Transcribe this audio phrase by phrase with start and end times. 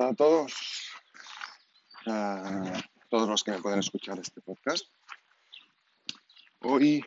[0.00, 0.92] A todos,
[2.06, 4.86] a todos los que me pueden escuchar este podcast.
[6.60, 7.04] Hoy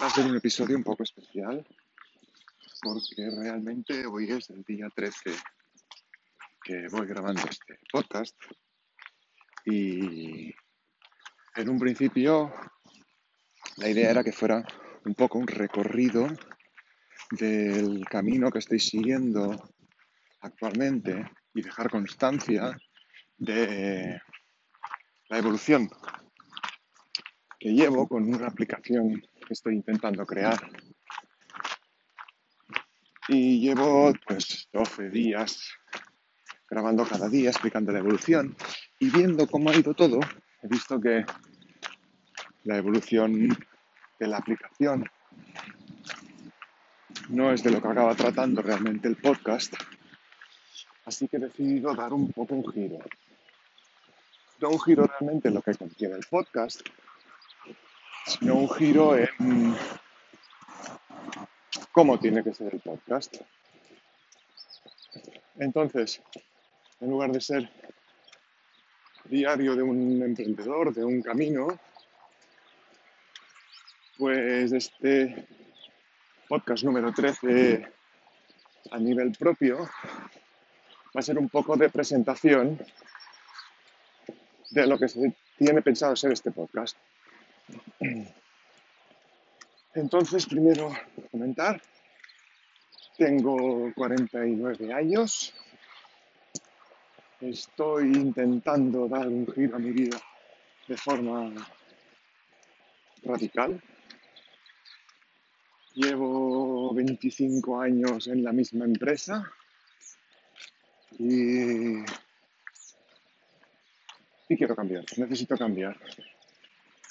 [0.00, 1.66] va a ser un episodio un poco especial
[2.82, 5.34] porque realmente hoy es el día 13
[6.62, 8.36] que voy grabando este podcast
[9.64, 10.52] y
[11.54, 12.52] en un principio
[13.76, 14.62] la idea era que fuera
[15.06, 16.26] un poco un recorrido
[17.30, 19.56] del camino que estoy siguiendo
[20.42, 22.76] actualmente y dejar constancia
[23.38, 24.20] de
[25.28, 25.88] la evolución
[27.58, 30.58] que llevo con una aplicación que estoy intentando crear.
[33.28, 35.70] Y llevo pues 12 días
[36.68, 38.56] grabando cada día, explicando la evolución
[38.98, 40.20] y viendo cómo ha ido todo,
[40.62, 41.24] he visto que
[42.64, 43.48] la evolución
[44.18, 45.04] de la aplicación
[47.28, 49.74] no es de lo que acaba tratando realmente el podcast,
[51.04, 52.98] Así que he decidido dar un poco un giro.
[54.60, 56.80] No un giro realmente en lo que contiene el podcast,
[58.26, 59.76] sino un giro en
[61.90, 63.36] cómo tiene que ser el podcast.
[65.58, 66.22] Entonces,
[67.00, 67.70] en lugar de ser
[69.24, 71.78] diario de un emprendedor, de un camino,
[74.18, 75.46] pues este
[76.48, 77.92] podcast número 13
[78.90, 79.88] a nivel propio
[81.14, 82.78] va a ser un poco de presentación
[84.70, 86.96] de lo que se tiene pensado ser este podcast.
[89.94, 90.90] Entonces, primero
[91.30, 91.80] comentar,
[93.18, 95.54] tengo 49 años,
[97.40, 100.18] estoy intentando dar un giro a mi vida
[100.88, 101.52] de forma
[103.22, 103.82] radical.
[105.94, 109.52] Llevo 25 años en la misma empresa
[111.24, 112.04] y,
[114.56, 115.96] quiero cambiar, necesito cambiar.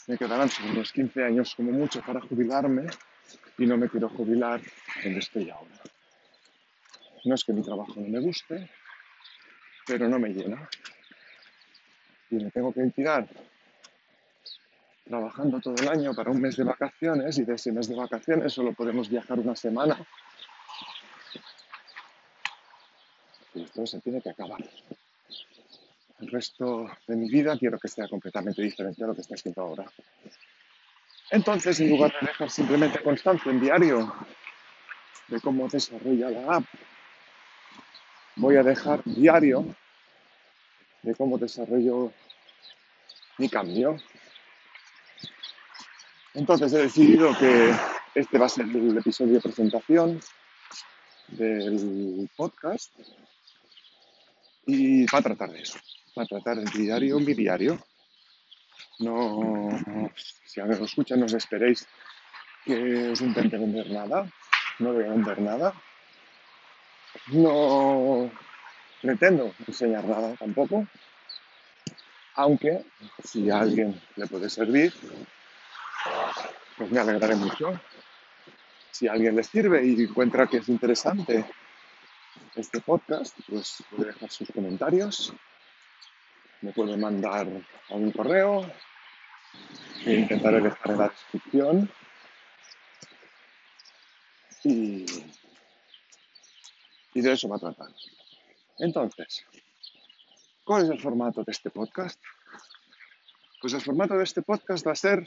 [0.08, 2.88] Me quedarán unos 15 años como mucho para jubilarme
[3.58, 4.62] y no me quiero jubilar
[5.04, 5.72] donde estoy ahora.
[7.24, 8.70] No es que mi trabajo no me guste,
[9.88, 10.70] pero no me llena.
[12.30, 13.28] Y me tengo que tirar
[15.06, 18.54] trabajando todo el año para un mes de vacaciones y de ese mes de vacaciones
[18.54, 19.98] solo podemos viajar una semana
[23.54, 24.60] y esto se tiene que acabar.
[26.20, 29.62] El resto de mi vida quiero que sea completamente diferente a lo que está haciendo
[29.62, 29.86] ahora.
[31.32, 34.14] Entonces, en lugar de dejar simplemente constancia en diario
[35.28, 36.66] de cómo desarrolla la app,
[38.36, 39.76] voy a dejar diario
[41.02, 42.12] de cómo desarrollo
[43.38, 43.98] mi cambio.
[46.34, 47.74] Entonces he decidido que
[48.14, 50.22] este va a ser el episodio de presentación
[51.30, 52.92] del podcast
[54.66, 55.80] y va a tratar de eso,
[56.18, 57.80] va a tratar el diario, mi diario.
[59.00, 59.70] No,
[60.46, 61.88] si alguien lo escucha, no os esperéis
[62.66, 64.30] que os intente vender nada,
[64.80, 65.74] no voy a vender nada.
[67.28, 68.32] No
[69.02, 70.88] pretendo enseñar nada tampoco,
[72.36, 72.86] aunque
[73.24, 74.94] si a alguien le puede servir,
[76.78, 77.80] pues me alegraré mucho.
[78.92, 81.46] Si alguien le sirve y encuentra que es interesante
[82.56, 85.34] este podcast, pues puede dejar sus comentarios,
[86.62, 87.48] me puede mandar
[87.90, 88.66] a un correo,
[90.06, 91.92] intentaré dejar en la descripción.
[94.64, 95.06] Y,
[97.14, 97.90] y de eso va a tratar.
[98.78, 99.46] Entonces,
[100.64, 102.20] ¿cuál es el formato de este podcast?
[103.60, 105.26] Pues el formato de este podcast va a ser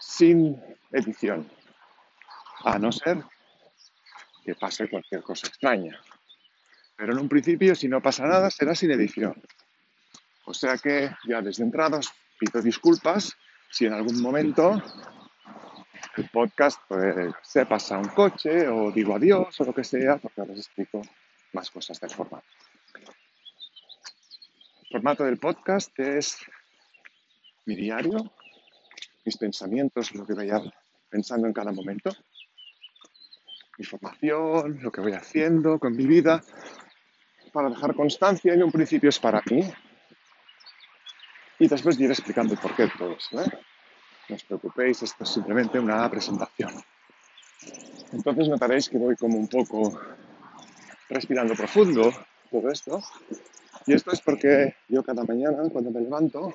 [0.00, 0.60] sin
[0.92, 1.48] edición,
[2.64, 3.24] a no ser
[4.48, 6.00] que pase cualquier cosa extraña.
[6.96, 9.36] Pero en un principio, si no pasa nada, será sin edición.
[10.46, 12.10] O sea que ya desde entrada os
[12.40, 13.36] pido disculpas
[13.70, 14.82] si en algún momento
[16.16, 20.40] el podcast pues, se pasa un coche o digo adiós o lo que sea, porque
[20.40, 21.02] ahora os explico
[21.52, 22.48] más cosas del formato.
[24.80, 26.38] El formato del podcast es
[27.66, 28.32] mi diario,
[29.26, 30.58] mis pensamientos, lo que vaya
[31.10, 32.16] pensando en cada momento
[33.78, 36.42] mi formación, lo que voy haciendo con mi vida,
[37.52, 39.62] para dejar constancia en un principio es para mí.
[41.60, 43.40] Y después iré explicando el porqué de todo eso.
[43.40, 43.50] ¿eh?
[44.28, 46.72] No os preocupéis, esto es simplemente una presentación.
[48.12, 49.98] Entonces notaréis que voy como un poco
[51.08, 52.12] respirando profundo
[52.50, 53.00] todo esto.
[53.86, 56.54] Y esto es porque yo cada mañana cuando me levanto,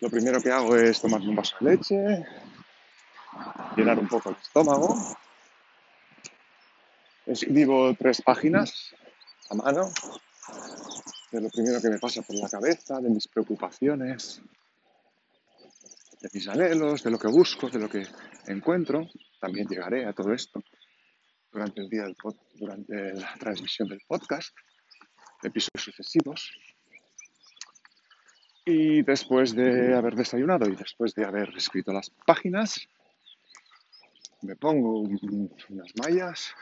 [0.00, 2.26] lo primero que hago es tomarme un vaso de leche,
[3.76, 4.96] llenar un poco el estómago
[7.30, 8.92] escribo tres páginas
[9.50, 9.88] a mano
[11.30, 14.42] de lo primero que me pasa por la cabeza, de mis preocupaciones,
[16.20, 18.04] de mis anhelos, de lo que busco, de lo que
[18.46, 19.08] encuentro.
[19.40, 20.62] También llegaré a todo esto
[21.52, 22.16] durante el día del
[22.54, 24.52] durante la transmisión del podcast,
[25.42, 26.52] episodios sucesivos.
[28.64, 32.88] Y después de haber desayunado y después de haber escrito las páginas,
[34.42, 36.54] me pongo unas mallas,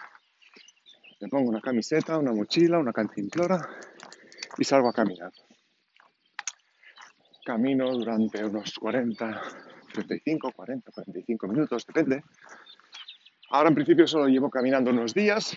[1.20, 3.60] me pongo una camiseta, una mochila, una cantimplora
[4.56, 5.32] y salgo a caminar.
[7.44, 9.42] Camino durante unos 40,
[9.92, 12.22] 35, 40, 45 minutos, depende.
[13.50, 15.56] Ahora en principio solo llevo caminando unos días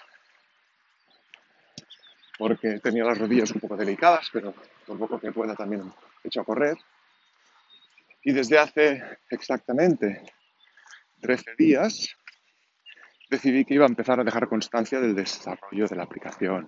[2.38, 4.54] porque tenía las rodillas un poco delicadas, pero
[4.88, 5.94] por poco que pueda también
[6.24, 6.76] he hecho a correr.
[8.24, 10.24] Y desde hace exactamente
[11.20, 12.16] 13 días
[13.32, 16.68] decidí que iba a empezar a dejar constancia del desarrollo de la aplicación.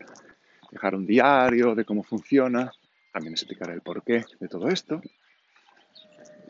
[0.72, 2.72] Dejar un diario de cómo funciona,
[3.12, 5.02] también explicaré el porqué de todo esto.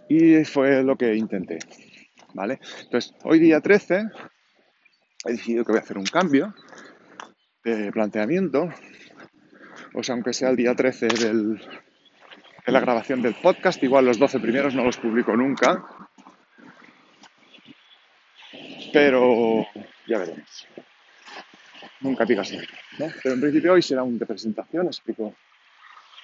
[0.08, 1.58] Y fue lo que intenté.
[2.36, 2.60] ¿Vale?
[2.84, 4.04] Entonces, hoy día 13
[5.26, 6.54] he decidido que voy a hacer un cambio
[7.64, 8.70] de planteamiento.
[9.96, 11.60] O sea, aunque sea el día 13 de
[12.68, 15.84] la grabación del podcast, igual los 12 primeros no los publico nunca.
[18.94, 19.66] Pero
[20.08, 20.68] ya veremos.
[22.02, 23.14] Nunca digas nada.
[23.22, 25.36] Pero en principio hoy será un de presentación, explico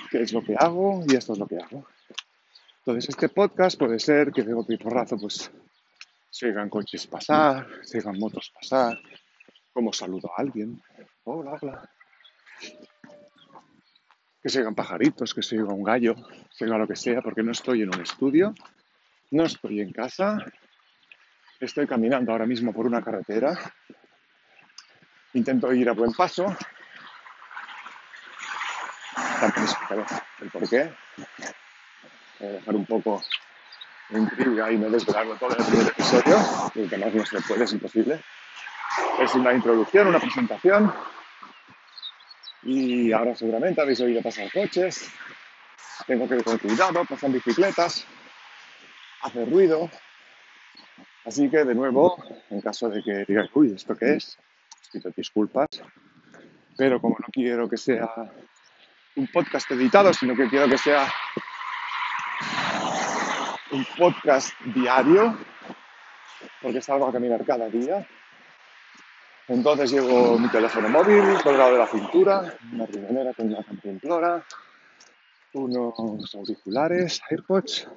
[0.09, 1.87] qué es lo que hago y esto es lo que hago.
[2.79, 5.51] Entonces este podcast puede ser que de golpe y porrazo pues
[6.29, 8.99] se oigan coches pasar, se oigan motos pasar,
[9.73, 10.81] como saludo a alguien,
[11.23, 11.89] hola, hola.
[14.41, 16.15] Que se oigan pajaritos, que se oiga un gallo,
[16.51, 18.53] se oiga lo que sea, porque no estoy en un estudio,
[19.31, 20.37] no estoy en casa,
[21.59, 23.57] Estoy caminando ahora mismo por una carretera.
[25.33, 26.56] Intento ir a buen paso.
[29.41, 30.06] También explicaré
[30.39, 30.94] el porqué.
[32.39, 33.21] Voy a dejar un poco
[34.09, 36.38] de intriga y no desvelarlo todo en el primer episodio,
[36.73, 38.23] porque más no se puede, es imposible.
[39.19, 40.94] Es una introducción, una presentación.
[42.63, 45.11] Y ahora seguramente habéis oído pasar coches.
[46.07, 48.06] Tengo que ir con cuidado, pasan bicicletas,
[49.21, 49.89] hace ruido,
[51.25, 54.38] Así que, de nuevo, en caso de que digas, uy, ¿esto qué es?
[54.92, 55.68] Pido disculpas,
[56.77, 58.10] pero como no quiero que sea
[59.16, 61.07] un podcast editado, sino que quiero que sea
[63.71, 65.38] un podcast diario,
[66.62, 68.07] porque salgo a caminar cada día.
[69.48, 74.45] Entonces llevo mi teléfono móvil colgado de la cintura, una riñonera con una cantimplora,
[75.54, 77.88] unos auriculares, AirPods,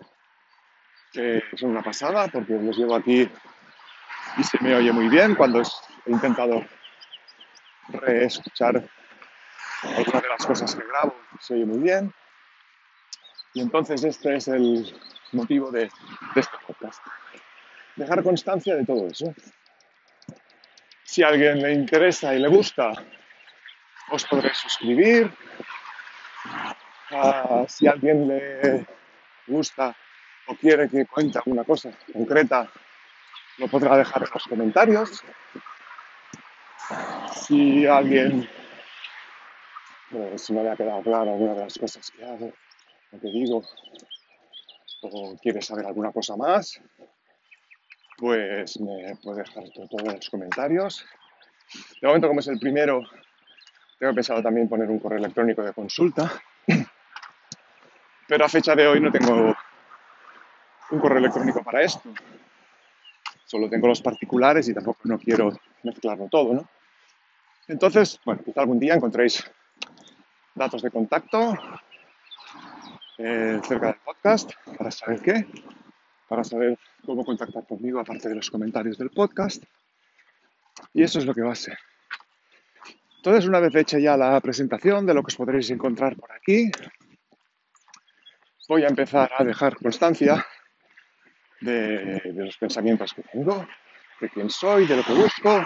[1.12, 3.28] que son una pasada porque los llevo aquí
[4.38, 6.64] y se me oye muy bien cuando he intentado
[7.88, 8.82] reescuchar
[9.82, 12.12] algunas de las cosas que grabo, se oye muy bien.
[13.54, 14.94] Y entonces este es el
[15.32, 15.90] motivo de,
[16.34, 17.04] de este podcast.
[17.96, 19.34] Dejar constancia de todo eso.
[21.04, 22.92] Si a alguien le interesa y le gusta,
[24.10, 25.30] os podré suscribir.
[27.10, 28.86] Ah, si a alguien le
[29.46, 29.94] gusta
[30.46, 32.70] o quiere que cuente alguna cosa concreta,
[33.58, 35.22] lo podrá dejar en los comentarios.
[37.34, 38.48] Si alguien,
[40.10, 42.52] pues, si no le ha quedado claro alguna de las cosas que hago,
[43.12, 43.62] lo que digo,
[45.02, 46.80] o quiere saber alguna cosa más,
[48.16, 51.04] pues me puede dejar todo en los comentarios.
[52.00, 53.02] De momento, como es el primero,
[53.98, 56.30] tengo pensado también poner un correo electrónico de consulta,
[58.28, 59.54] pero a fecha de hoy no tengo
[60.92, 62.12] un correo electrónico para esto.
[63.46, 66.68] Solo tengo los particulares y tampoco no quiero mezclarlo todo, ¿no?
[67.66, 69.44] Entonces, bueno, quizá algún día encontréis
[70.54, 71.54] datos de contacto
[73.18, 75.46] eh, cerca del podcast para saber qué,
[76.28, 79.64] para saber cómo contactar conmigo aparte de los comentarios del podcast.
[80.92, 81.78] Y eso es lo que va a ser.
[83.16, 86.70] Entonces, una vez hecha ya la presentación de lo que os podréis encontrar por aquí,
[88.68, 90.44] voy a empezar a dejar constancia
[91.62, 93.66] de, los pensamientos que tengo,
[94.20, 95.64] de quién soy, de lo que busco,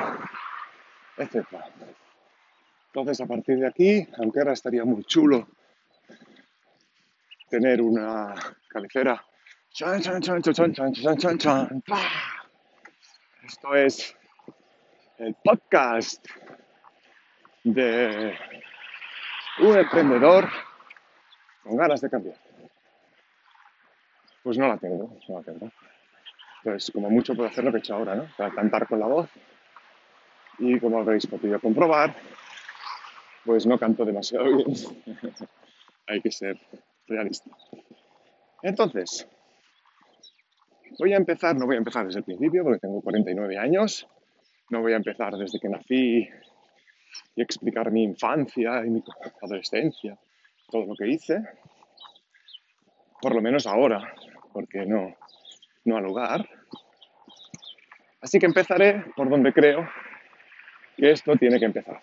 [1.16, 1.46] etc.
[2.88, 5.48] Entonces, a partir de aquí, aunque ahora estaría muy chulo
[7.48, 8.34] tener una
[8.68, 9.24] cabecera.
[13.44, 14.16] Esto es
[15.18, 16.26] el podcast
[17.62, 18.34] de
[19.60, 20.48] un emprendedor
[21.62, 22.45] con ganas de cambiar.
[24.46, 25.72] Pues no la tengo, no la tengo.
[26.62, 28.28] Pues como mucho puedo hacer lo que he hecho ahora, ¿no?
[28.54, 29.28] cantar con la voz
[30.60, 32.14] Y como habréis podido comprobar,
[33.44, 34.68] pues no canto demasiado bien.
[36.06, 36.60] Hay que ser
[37.08, 37.50] realista.
[38.62, 39.26] Entonces,
[40.96, 44.06] voy a empezar, no voy a empezar desde el principio porque tengo 49 años,
[44.70, 46.28] no voy a empezar desde que nací
[47.34, 49.02] y explicar mi infancia y mi
[49.42, 50.16] adolescencia,
[50.70, 51.42] todo lo que hice,
[53.20, 54.14] por lo menos ahora,
[54.56, 55.14] porque no,
[55.84, 56.48] no al lugar.
[58.22, 59.86] Así que empezaré por donde creo
[60.96, 62.00] que esto tiene que empezar.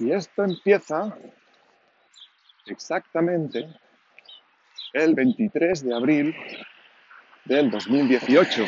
[0.00, 1.16] Y esto empieza
[2.66, 3.74] exactamente
[4.92, 6.36] el 23 de abril
[7.46, 8.66] del 2018.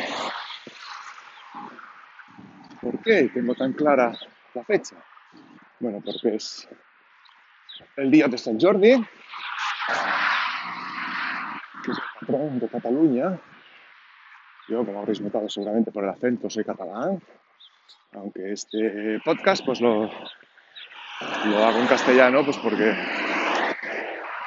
[2.81, 4.17] ¿Por qué tengo tan clara
[4.55, 4.95] la fecha?
[5.79, 6.67] Bueno, porque es
[7.97, 8.95] el día de San Jordi,
[12.27, 13.39] de Cataluña.
[14.67, 17.21] Yo, como habréis notado seguramente por el acento, soy catalán,
[18.13, 22.95] aunque este podcast pues lo, lo hago en castellano pues porque,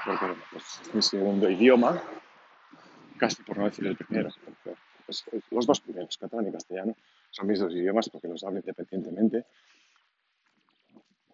[0.05, 2.03] porque pues, es mi segundo idioma,
[3.17, 4.31] casi por no decir el primero.
[5.07, 6.97] Pues, los dos primeros, catalán y castellano,
[7.31, 9.45] son mis dos idiomas porque los hablo independientemente.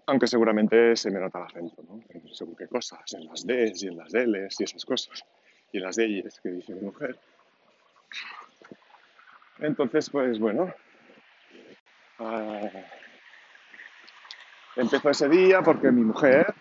[0.07, 2.03] Aunque seguramente se me nota el acento, ¿no?
[2.35, 5.25] según qué cosas, en las Ds y en las Ls y esas cosas,
[5.75, 7.19] y las Ds que dice mi mujer.
[9.59, 10.73] Entonces, pues bueno,
[12.21, 12.69] uh,
[14.77, 16.55] empezó ese día porque mi mujer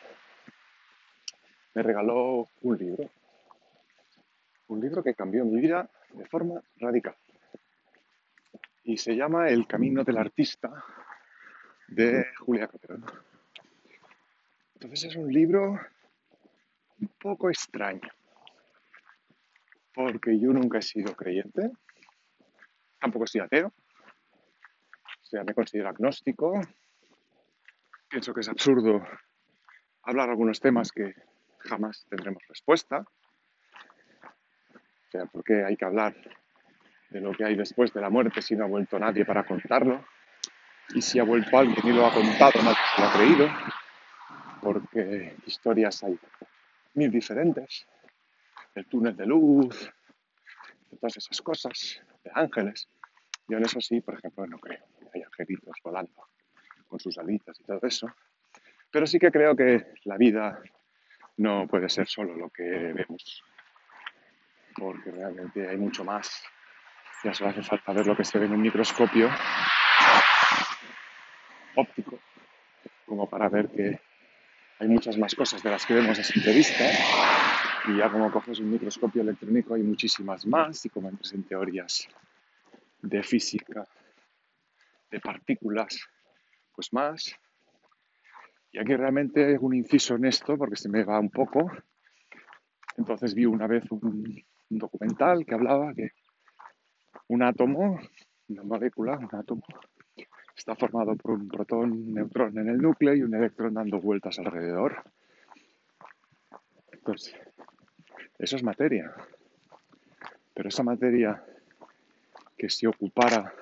[1.76, 3.08] me regaló un libro,
[4.70, 7.16] un libro que cambió mi vida de forma radical.
[8.84, 10.84] Y se llama El Camino del Artista
[11.88, 13.06] de Julia Caperón.
[14.74, 15.80] Entonces es un libro
[17.00, 18.10] un poco extraño,
[19.94, 21.72] porque yo nunca he sido creyente,
[23.00, 26.60] tampoco soy ateo, o sea, me considero agnóstico,
[28.08, 29.06] pienso que es absurdo
[30.04, 31.14] hablar algunos temas que
[31.60, 33.06] jamás tendremos respuesta,
[35.08, 36.16] o sea, porque hay que hablar
[37.10, 40.06] de lo que hay después de la muerte si no ha vuelto nadie para contarlo,
[40.96, 43.50] y si ha vuelto alguien y lo ha contado, nadie se lo ha creído
[44.64, 46.18] porque historias hay
[46.94, 47.86] mil diferentes,
[48.76, 49.92] el túnel de luz,
[50.90, 52.88] de todas esas cosas, de ángeles.
[53.48, 56.28] Yo en eso sí, por ejemplo, no creo hay angelitos volando
[56.88, 58.08] con sus alitas y todo eso.
[58.92, 60.62] Pero sí que creo que la vida
[61.38, 63.44] no puede ser solo lo que vemos,
[64.76, 66.44] porque realmente hay mucho más.
[67.24, 69.30] Ya solo hace falta ver lo que se ve en un microscopio
[71.76, 72.20] óptico,
[73.06, 74.00] como para ver que
[74.80, 76.84] hay muchas más cosas de las que vemos a simple vista
[77.86, 82.08] y ya como coges un microscopio electrónico hay muchísimas más y como entres en teorías
[83.02, 83.86] de física,
[85.12, 86.00] de partículas,
[86.74, 87.36] pues más.
[88.72, 91.70] Y aquí realmente un inciso en esto porque se me va un poco.
[92.98, 96.12] Entonces vi una vez un, un documental que hablaba que
[97.28, 98.00] un átomo,
[98.48, 99.64] una molécula, un átomo,
[100.56, 104.40] está formado por un protón, un neutrón en el núcleo y un electrón dando vueltas
[104.40, 105.04] alrededor.
[106.92, 107.36] Entonces,
[108.40, 109.14] eso es materia.
[110.54, 111.44] Pero esa materia
[112.58, 113.54] que se ocupara,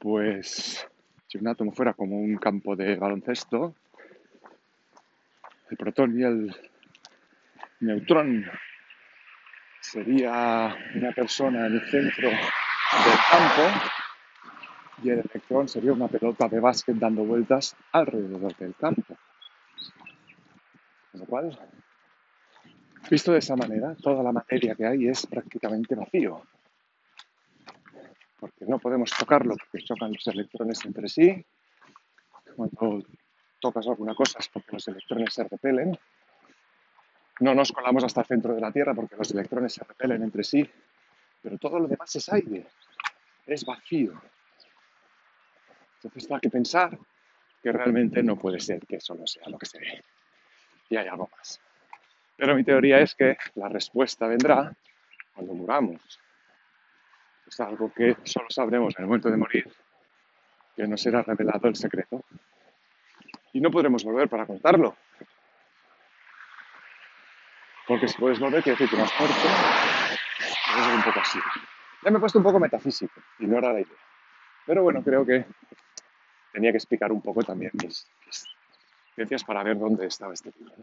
[0.00, 0.86] pues,
[1.26, 3.74] si un átomo fuera como un campo de baloncesto,
[5.70, 6.56] el protón y el
[7.80, 8.44] neutrón
[9.80, 13.90] sería una persona en el centro del campo
[15.02, 19.16] y el electrón sería una pelota de básquet dando vueltas alrededor del campo.
[21.10, 21.58] Con lo cual,
[23.10, 26.42] visto de esa manera, toda la materia que hay es prácticamente vacío.
[28.38, 31.44] Porque no podemos tocarlo porque chocan los electrones entre sí.
[32.56, 33.02] Cuando
[33.60, 35.98] tocas alguna cosa es porque los electrones se repelen.
[37.40, 40.44] No nos colamos hasta el centro de la Tierra porque los electrones se repelen entre
[40.44, 40.68] sí.
[41.42, 42.66] Pero todo lo demás es aire,
[43.46, 44.20] es vacío.
[45.96, 46.98] Entonces hay que pensar
[47.62, 50.04] que realmente no puede ser que eso no sea lo que se ve.
[50.90, 51.60] Y hay algo más.
[52.36, 54.74] Pero mi teoría es que la respuesta vendrá
[55.34, 56.20] cuando muramos.
[57.46, 59.72] Es algo que solo sabremos en el momento de morir,
[60.74, 62.24] que nos será revelado el secreto.
[63.52, 64.96] Y no podremos volver para contarlo.
[67.86, 69.36] Porque si puedes volver, quiere decir que no has muerto.
[70.78, 71.38] Es un poco así.
[72.02, 73.98] Ya me he puesto un poco metafísico, ignora la idea.
[74.66, 75.44] Pero bueno, creo que
[76.52, 78.08] tenía que explicar un poco también mis,
[79.16, 80.74] mis para ver dónde estaba este libro.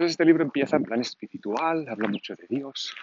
[0.00, 2.96] Entonces este libro empieza en plan espiritual, habla mucho de Dios,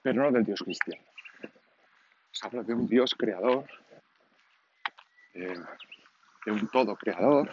[0.00, 1.02] pero no del Dios cristiano.
[2.42, 3.68] habla de un Dios creador
[5.32, 5.58] eh,
[6.46, 7.50] de un todo creador,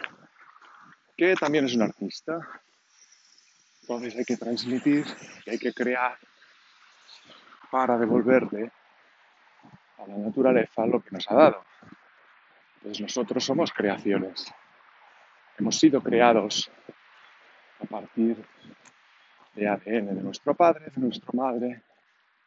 [1.16, 2.38] que también es un artista.
[3.80, 5.04] Entonces hay que transmitir,
[5.48, 6.16] hay que crear
[7.68, 8.70] para devolverle
[9.98, 11.64] a la naturaleza lo que nos ha dado.
[12.76, 14.54] Entonces nosotros somos creaciones.
[15.58, 16.70] Hemos sido creados
[17.82, 18.36] a partir
[19.54, 21.82] de ADN de nuestro padre, de nuestra madre.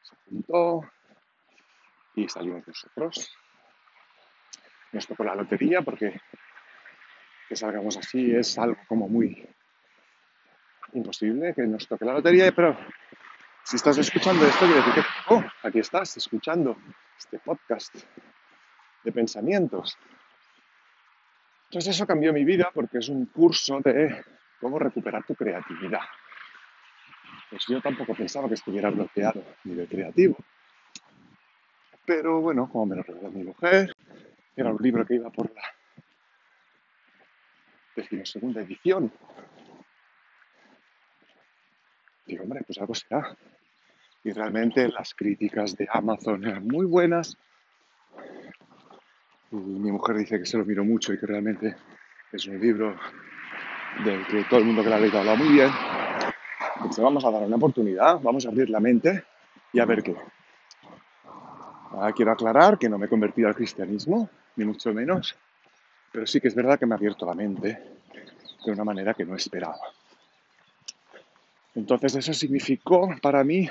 [0.01, 0.81] Se juntó
[2.15, 3.35] y salimos nosotros.
[4.91, 6.19] Nos tocó la lotería porque
[7.47, 9.47] que salgamos así es algo como muy
[10.93, 12.75] imposible que nos toque la lotería, pero
[13.63, 16.77] si estás escuchando esto, quiere decir que, oh, aquí estás escuchando
[17.17, 17.95] este podcast
[19.03, 19.97] de pensamientos.
[21.65, 24.23] Entonces eso cambió mi vida porque es un curso de
[24.65, 26.01] cómo recuperar tu creatividad.
[27.51, 30.37] Pues yo tampoco pensaba que estuviera bloqueado a nivel creativo.
[32.03, 33.95] Pero bueno, como me lo reveló mi mujer,
[34.55, 35.61] era un libro que iba por la
[38.25, 39.11] segunda edición.
[42.25, 43.37] Digo, hombre, pues algo será.
[44.23, 47.37] Y realmente las críticas de Amazon eran muy buenas.
[49.51, 51.75] Y mi mujer dice que se lo miró mucho y que realmente
[52.31, 52.97] es un libro
[54.03, 55.69] del que todo el mundo que lo ha leído habla muy bien.
[56.75, 59.23] Entonces vamos a dar una oportunidad, vamos a abrir la mente
[59.71, 60.15] y a ver qué.
[61.91, 65.35] Ahora quiero aclarar que no me he convertido al cristianismo, ni mucho menos,
[66.11, 67.81] pero sí que es verdad que me ha abierto la mente
[68.65, 69.77] de una manera que no esperaba.
[71.75, 73.69] Entonces eso significó para mí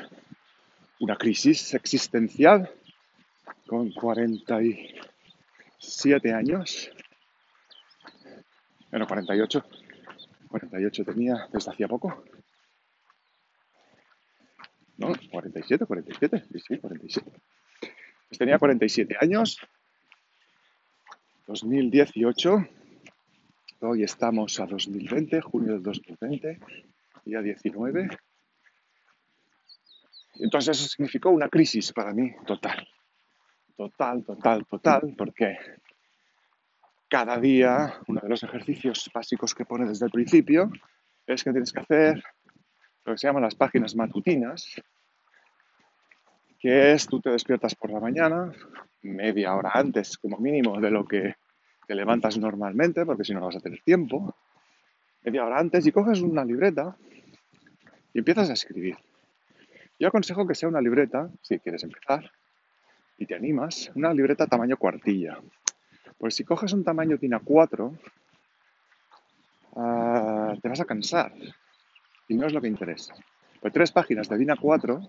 [1.01, 2.71] una crisis existencial
[3.67, 6.91] con 47 años.
[8.91, 9.65] Bueno, 48.
[10.55, 12.25] 48 tenía desde hacía poco.
[14.97, 15.13] ¿No?
[15.31, 16.45] 47, 47.
[16.53, 17.31] Sí, sí, 47.
[18.29, 19.59] Pues tenía 47 años.
[21.49, 22.69] 2018
[23.81, 26.59] Hoy estamos a 2020, junio del 2020,
[27.27, 28.09] día 19.
[30.37, 32.89] Entonces eso significó una crisis para mí total.
[33.77, 35.59] Total, total, total, porque
[37.15, 40.69] cada día uno de los ejercicios básicos que pone desde el principio
[41.29, 42.25] es que tienes que hacer
[43.05, 44.83] lo que se llaman las páginas matutinas,
[46.59, 48.51] que es tú te despiertas por la mañana,
[49.03, 51.37] media hora antes como mínimo de lo que
[51.87, 54.35] te levantas normalmente, porque si no, no vas a tener tiempo,
[55.23, 56.97] media hora antes, y coges una libreta
[58.13, 58.97] y empiezas a escribir.
[60.01, 62.29] Yo aconsejo que sea una libreta, si quieres empezar,
[63.19, 65.39] y te animas, una libreta tamaño cuartilla.
[66.25, 67.93] Pues si coges un tamaño TINA 4,
[69.77, 71.35] ah, te vas a cansar.
[72.29, 73.15] Y no es lo que interesa.
[73.61, 75.03] Pues tres páginas de DINA 4,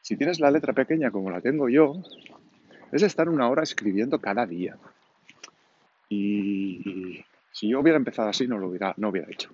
[0.00, 2.02] si tienes la letra pequeña como la tengo yo,
[2.90, 4.76] es estar una hora escribiendo cada día.
[6.08, 9.50] Y, si yo hubiera empezado así, no lo hubiera, no hubiera hecho.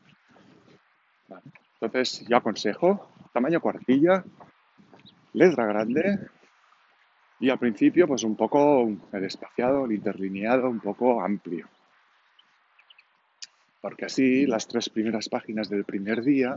[1.79, 4.25] Entonces, yo aconsejo tamaño cuartilla,
[5.35, 6.21] letra grande
[7.41, 11.69] y al principio, pues un poco el espaciado, el interlineado, un poco amplio.
[13.81, 16.57] Porque así las tres primeras páginas del primer día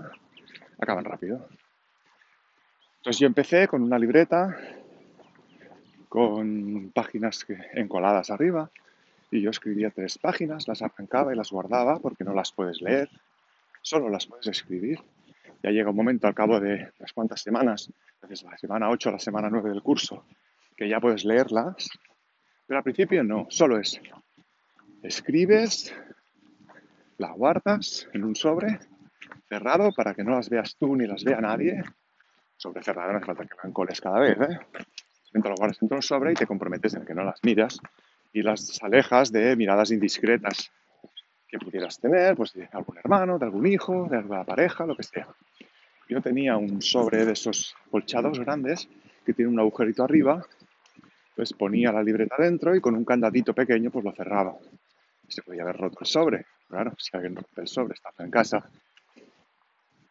[0.79, 1.47] acaban rápido.
[2.97, 4.57] Entonces yo empecé con una libreta
[6.09, 8.69] con páginas encoladas arriba
[9.29, 13.09] y yo escribía tres páginas, las arrancaba y las guardaba porque no las puedes leer,
[13.81, 14.99] solo las puedes escribir.
[15.63, 17.91] Ya llega un momento al cabo de unas cuantas semanas,
[18.27, 20.23] desde la semana 8 a la semana 9 del curso,
[20.77, 21.89] que ya puedes leerlas,
[22.67, 23.99] pero al principio no, solo es
[25.01, 25.93] escribes,
[27.17, 28.79] la guardas en un sobre
[29.49, 31.83] cerrado para que no las veas tú ni las vea nadie.
[32.57, 34.59] Sobre cerrado no hace falta que la encoles cada vez, ¿eh?
[35.23, 37.79] Simplemente lo guardas dentro de un sobre y te comprometes en que no las miras
[38.33, 40.71] y las alejas de miradas indiscretas
[41.47, 45.03] que pudieras tener, pues de algún hermano, de algún hijo, de alguna pareja, lo que
[45.03, 45.27] sea.
[46.09, 48.89] Yo tenía un sobre de esos colchados grandes
[49.25, 50.45] que tiene un agujerito arriba,
[51.37, 54.57] pues ponía la libreta dentro y con un candadito pequeño pues lo cerraba.
[55.27, 56.47] Se podía haber roto el sobre.
[56.67, 58.67] Claro, si alguien rompe el sobre, está en casa,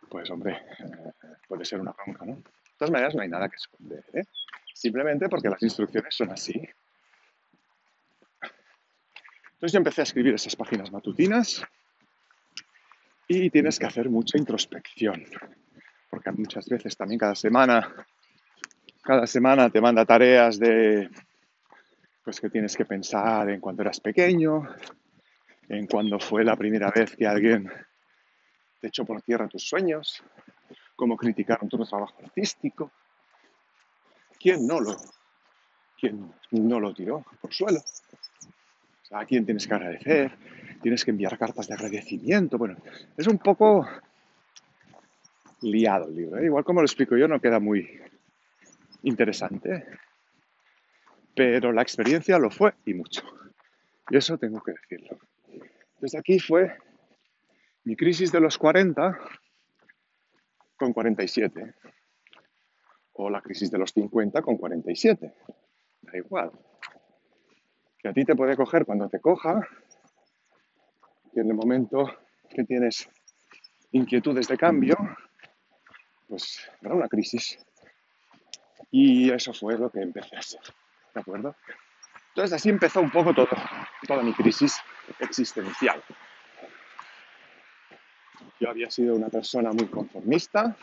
[0.09, 1.13] pues hombre, eh,
[1.49, 2.37] puede ser una bronca, ¿no?
[2.37, 2.43] De
[2.79, 4.23] todas maneras, no hay nada que esconder, ¿eh?
[4.73, 6.55] Simplemente porque las instrucciones son así.
[9.55, 11.65] Entonces yo empecé a escribir esas páginas matutinas
[13.27, 15.25] y tienes que hacer mucha introspección,
[16.09, 18.07] porque muchas veces también cada semana,
[19.07, 21.09] cada semana te manda tareas de,
[22.25, 24.69] pues que tienes que pensar en cuando eras pequeño,
[25.69, 27.71] en cuando fue la primera vez que alguien
[28.81, 30.25] te echó por tierra tus sueños,
[30.97, 32.91] cómo criticaron tu trabajo artístico,
[34.41, 34.97] quién no lo,
[35.99, 37.81] quién no lo tiró por suelo
[39.13, 40.33] a quién tienes que agradecer,
[40.83, 42.59] tienes que enviar cartas de agradecimiento.
[42.59, 42.77] Bueno,
[43.17, 43.87] es un poco
[45.63, 46.39] liado el libro.
[46.39, 46.47] ¿eh?
[46.47, 47.89] Igual como lo explico yo no queda muy
[49.03, 49.87] interesante,
[51.35, 53.23] pero la experiencia lo fue y mucho.
[54.11, 55.19] Y eso tengo que decirlo.
[56.01, 56.77] Desde aquí fue
[57.85, 59.19] mi crisis de los 40
[60.77, 61.75] con 47.
[63.15, 65.35] O la crisis de los 50 con 47.
[66.03, 66.53] Da igual.
[67.99, 69.61] Que a ti te puede coger cuando te coja.
[71.33, 72.11] Y en el momento
[72.51, 73.09] que tienes
[73.93, 74.97] inquietudes de cambio,
[76.29, 77.59] pues habrá una crisis.
[78.91, 80.61] Y eso fue lo que empecé a hacer.
[81.15, 81.55] ¿De acuerdo?
[82.29, 83.49] Entonces así empezó un poco todo,
[84.07, 84.79] toda mi crisis
[85.21, 86.03] existencial.
[88.61, 90.77] Yo había sido una persona muy conformista,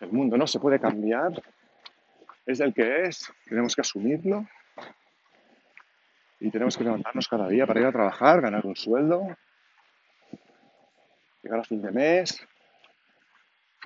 [0.00, 1.42] el mundo no se puede cambiar,
[2.46, 4.48] es el que es, tenemos que asumirlo
[6.40, 9.36] y tenemos que levantarnos cada día para ir a trabajar, ganar un sueldo,
[11.42, 12.44] llegar a fin de mes,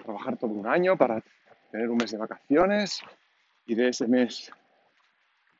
[0.02, 1.22] trabajar todo un año para
[1.70, 3.00] tener un mes de vacaciones
[3.66, 4.52] y de ese mes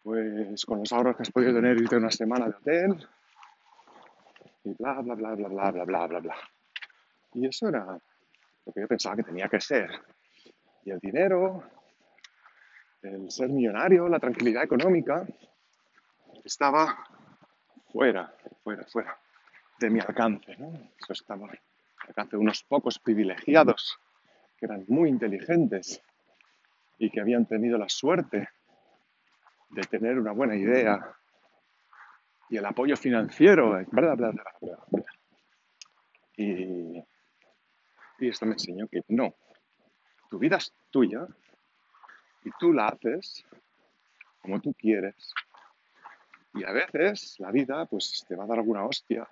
[0.07, 3.09] pues con los ahorros que has podido tener, irte una semana de hotel
[4.63, 6.37] y bla, bla, bla, bla, bla, bla, bla, bla, bla.
[7.35, 9.91] Y eso era lo que yo pensaba que tenía que ser.
[10.85, 11.65] Y el dinero,
[13.03, 15.27] el ser millonario, la tranquilidad económica,
[16.45, 17.05] estaba
[17.93, 19.19] fuera, fuera, fuera
[19.81, 20.57] de mi alcance.
[20.57, 20.69] ¿no?
[21.01, 21.61] Eso estaba al
[22.07, 23.99] alcance de unos pocos privilegiados
[24.59, 26.03] que eran muy inteligentes
[26.99, 28.49] y que habían tenido la suerte
[29.71, 31.15] de tener una buena idea
[32.49, 33.81] y el apoyo financiero,
[36.39, 36.99] Y,
[38.19, 39.35] y esto me enseñó que no,
[40.29, 41.27] tu vida es tuya
[42.45, 43.45] y tú la haces
[44.43, 45.33] como tú quieres.
[46.55, 49.29] Y a veces la vida pues te va a dar alguna hostia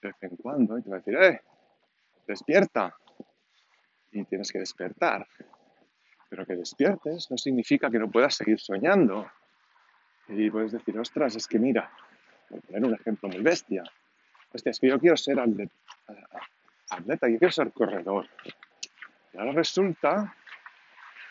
[0.00, 1.42] de vez en cuando y te va a decir, ¡eh!
[2.26, 2.94] Despierta.
[4.12, 5.26] Y tienes que despertar.
[6.28, 9.30] Pero que despiertes no significa que no puedas seguir soñando.
[10.28, 11.90] Y puedes decir, ostras, es que mira,
[12.48, 13.82] por poner un ejemplo muy bestia,
[14.52, 18.28] hostia, es que yo quiero ser atleta, yo quiero ser corredor.
[19.32, 20.34] Y ahora resulta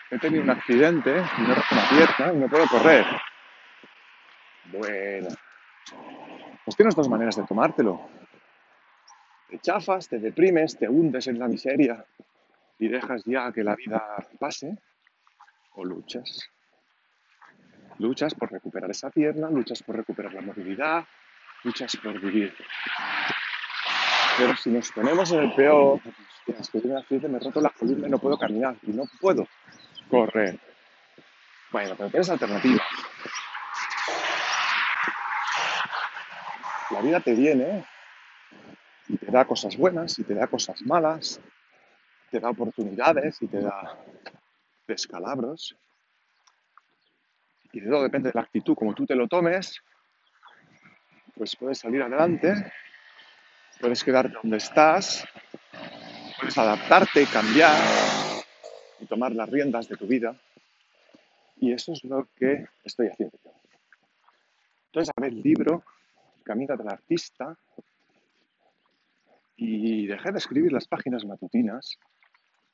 [0.09, 3.05] que he tenido un accidente y me y no puedo correr.
[4.71, 5.29] Bueno,
[6.65, 8.09] pues tienes dos maneras de tomártelo.
[9.49, 12.05] Te chafas, te deprimes, te hundes en la miseria
[12.79, 14.03] y dejas ya que la vida
[14.39, 14.77] pase,
[15.73, 16.49] o luchas.
[17.99, 21.05] Luchas por recuperar esa pierna, luchas por recuperar la movilidad,
[21.63, 22.53] luchas por vivir.
[24.37, 25.99] Pero si nos ponemos en el peor,
[26.45, 29.47] es que me me he roto la columna y no puedo caminar y no puedo
[30.09, 30.59] correr.
[31.71, 32.87] Bueno, pero tienes alternativas.
[36.91, 37.83] La vida te viene
[39.07, 41.41] y te da cosas buenas y te da cosas malas,
[42.29, 43.97] te da oportunidades y te da
[44.87, 45.75] descalabros.
[47.71, 49.81] Y de todo depende de la actitud, como tú te lo tomes,
[51.35, 52.71] pues puedes salir adelante,
[53.79, 55.25] puedes quedarte donde estás,
[56.39, 57.77] puedes adaptarte cambiar
[58.99, 60.35] y tomar las riendas de tu vida.
[61.59, 63.51] Y eso es lo que estoy haciendo yo.
[64.87, 65.83] Entonces, a ver el libro,
[66.43, 67.55] Camino del Artista,
[69.57, 71.97] y dejé de escribir las páginas matutinas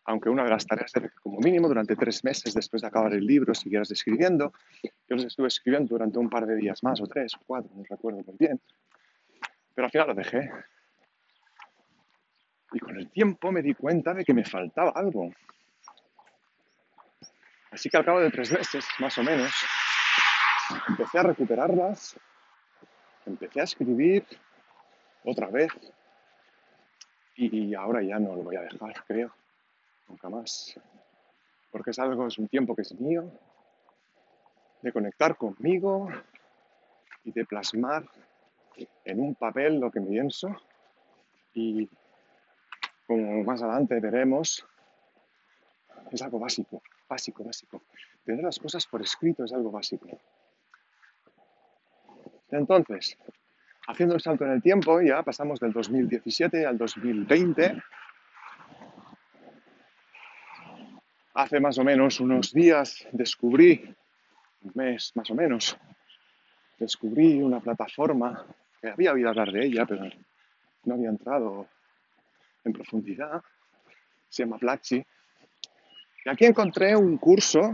[0.06, 3.14] aunque una de las tareas era que como mínimo durante tres meses después de acabar
[3.14, 4.54] el libro siguieras escribiendo.
[4.84, 7.84] Yo los estuve escribiendo durante un par de días más, o tres, o cuatro, no
[7.90, 8.60] recuerdo muy bien.
[9.74, 10.52] Pero al final lo dejé.
[12.74, 15.32] Y con el tiempo me di cuenta de que me faltaba algo.
[17.72, 19.52] Así que al cabo de tres meses, más o menos,
[20.90, 22.20] empecé a recuperarlas,
[23.26, 24.26] empecé a escribir
[25.24, 25.72] otra vez
[27.36, 29.34] y ahora ya no lo voy a dejar, creo
[30.08, 30.80] nunca más.
[31.72, 33.32] Porque es algo, es un tiempo que es mío,
[34.82, 36.08] de conectar conmigo
[37.24, 38.06] y de plasmar
[39.06, 40.56] en un papel lo que pienso.
[41.54, 41.90] Y
[43.08, 44.66] como más adelante veremos,
[46.12, 47.82] es algo básico, básico, básico.
[48.24, 50.08] Tener las cosas por escrito es algo básico.
[52.52, 53.18] Entonces,
[53.88, 57.82] haciendo un salto en el tiempo, ya pasamos del 2017 al 2020
[61.36, 63.96] Hace más o menos unos días descubrí,
[64.62, 65.76] un mes más o menos,
[66.78, 68.46] descubrí una plataforma
[68.80, 70.08] que había oído hablar de ella, pero
[70.84, 71.68] no había entrado
[72.64, 73.42] en profundidad.
[74.30, 75.04] Se llama Platzi.
[76.26, 77.74] Y aquí encontré un curso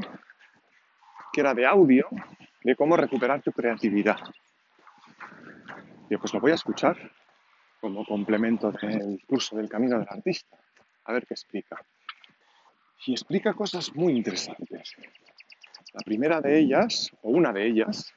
[1.34, 2.08] que era de audio
[2.64, 4.20] de cómo recuperar tu creatividad.
[6.10, 6.98] Y pues lo voy a escuchar
[7.82, 10.58] como complemento del curso del camino del artista,
[11.04, 11.84] a ver qué explica.
[13.06, 14.96] Y explica cosas muy interesantes.
[15.94, 18.14] La primera de ellas, o una de ellas,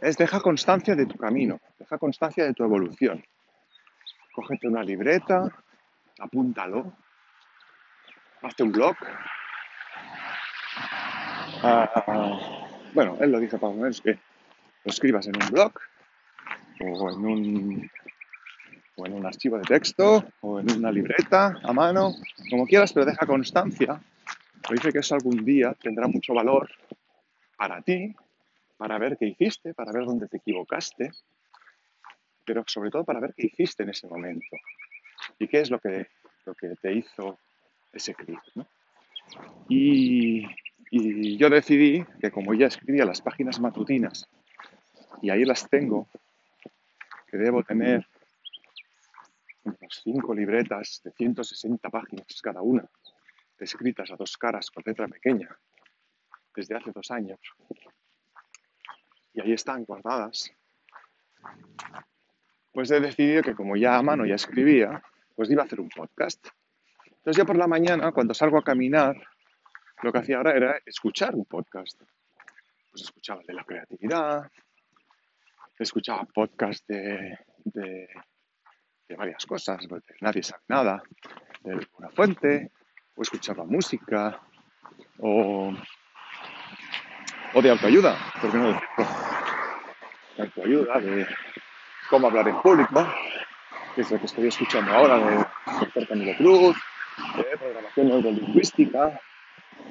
[0.00, 3.24] es deja constancia de tu camino, deja constancia de tu evolución.
[4.32, 5.48] Cógete una libreta,
[6.18, 6.92] apúntalo,
[8.42, 8.96] hazte un blog.
[11.62, 15.72] Ah, bueno, él lo dice para menos que lo escribas en un blog
[16.80, 17.90] o en un,
[18.96, 22.12] o en un archivo de texto o en una libreta a mano,
[22.50, 24.00] como quieras, pero deja constancia.
[24.68, 26.70] Lo dice que eso algún día tendrá mucho valor
[27.56, 28.14] para ti,
[28.76, 31.10] para ver qué hiciste, para ver dónde te equivocaste,
[32.44, 34.56] pero sobre todo para ver qué hiciste en ese momento
[35.38, 36.08] y qué es lo que,
[36.44, 37.38] lo que te hizo
[37.92, 38.40] ese clic.
[39.68, 40.44] Y,
[40.90, 44.28] y yo decidí que como ya escribía las páginas matutinas
[45.22, 46.08] y ahí las tengo,
[47.28, 48.06] que debo tener
[49.64, 52.88] unas cinco libretas de 160 páginas cada una,
[53.62, 55.48] escritas a dos caras con letra pequeña,
[56.54, 57.40] desde hace dos años.
[59.32, 60.52] Y ahí están guardadas.
[62.72, 65.02] Pues he decidido que como ya a mano ya escribía,
[65.34, 66.46] pues iba a hacer un podcast.
[67.06, 69.16] Entonces yo por la mañana, cuando salgo a caminar,
[70.02, 72.02] lo que hacía ahora era escuchar un podcast.
[72.90, 74.50] Pues escuchaba de la creatividad,
[75.78, 77.38] escuchaba podcast de,
[79.16, 79.86] varias cosas,
[80.20, 81.02] nadie sabe nada,
[81.62, 82.70] de una fuente,
[83.14, 84.40] o escuchaba música,
[85.18, 85.72] o,
[87.54, 89.06] o de autoayuda, ¿por qué no decirlo?
[90.36, 91.26] De autoayuda, de
[92.08, 93.06] cómo hablar en público,
[93.94, 95.46] que es lo que estoy escuchando ahora de
[95.80, 96.76] doctor Camilo Cruz,
[97.36, 99.20] de programación neurolingüística,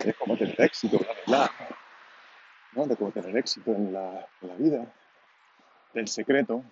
[0.03, 1.51] de cómo tener éxito, bla,
[2.73, 2.85] ¿no?
[2.85, 4.93] de cómo tener éxito la, en la vida,
[5.93, 6.63] del secreto,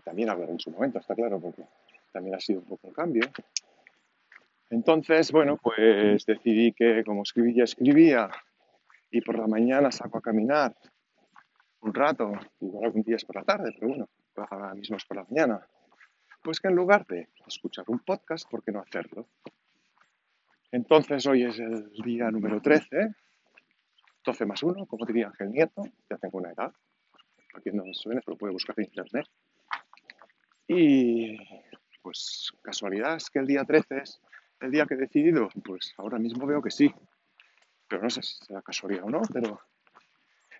[0.00, 1.64] que también hablaré en su momento, está claro, porque
[2.12, 3.22] también ha sido un poco el cambio.
[4.70, 8.30] Entonces, bueno, pues decidí que como escribía, escribía
[9.10, 10.74] y por la mañana saco a caminar
[11.80, 15.16] un rato, igual algún día es por la tarde, pero bueno, ahora mismo es por
[15.16, 15.66] la mañana,
[16.42, 19.26] pues que en lugar de escuchar un podcast, ¿por qué no hacerlo?
[20.70, 23.14] Entonces hoy es el día número 13,
[24.24, 26.72] 12 más 1, como diría Ángel Nieto, ya tengo una edad,
[27.54, 29.26] a quien no me suene, lo puede buscar en internet.
[30.72, 31.36] Y
[32.00, 34.20] pues casualidad es que el día 13 es
[34.60, 36.94] el día que he decidido, pues ahora mismo veo que sí,
[37.88, 39.60] pero no sé si será casualidad o no, pero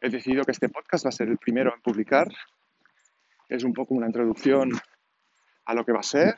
[0.00, 2.26] he decidido que este podcast va a ser el primero en publicar.
[3.48, 4.72] Es un poco una introducción
[5.66, 6.34] a lo que va a ser.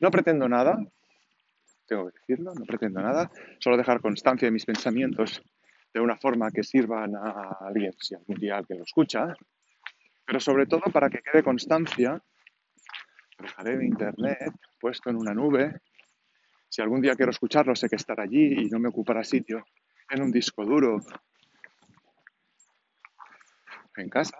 [0.00, 0.78] No pretendo nada,
[1.84, 5.42] tengo que decirlo, no pretendo nada, solo dejar constancia de mis pensamientos
[5.92, 9.36] de una forma que sirvan a alguien, si algún día alguien lo escucha,
[10.24, 12.22] pero sobre todo para que quede constancia,
[13.38, 15.80] dejaré en internet, puesto en una nube.
[16.68, 19.64] Si algún día quiero escucharlo, sé que estará allí y no me ocupará sitio
[20.08, 21.00] en un disco duro
[23.96, 24.38] en casa,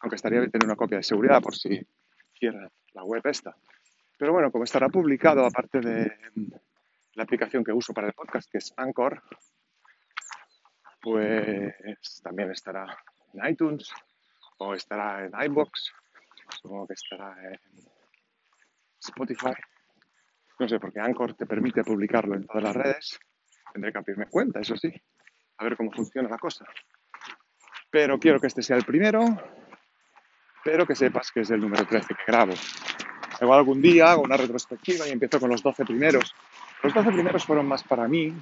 [0.00, 1.80] aunque estaría bien tener una copia de seguridad por si
[2.38, 3.56] cierra la web esta.
[4.16, 6.12] Pero bueno, como estará publicado, aparte de
[7.14, 9.22] la aplicación que uso para el podcast, que es Anchor,
[11.00, 12.86] pues también estará
[13.32, 13.92] en iTunes
[14.60, 15.92] o estará en iBox,
[16.60, 17.58] supongo que estará en
[18.98, 19.54] Spotify.
[20.58, 23.18] No sé, porque Anchor te permite publicarlo en todas las redes.
[23.72, 24.92] Tendré que abrirme cuenta, eso sí,
[25.56, 26.66] a ver cómo funciona la cosa.
[27.90, 29.24] Pero quiero que este sea el primero,
[30.62, 32.52] pero que sepas que es el número 13 que grabo.
[33.40, 36.34] Igual algún día hago una retrospectiva y empiezo con los 12 primeros.
[36.82, 38.34] Los 12 primeros fueron más para mí,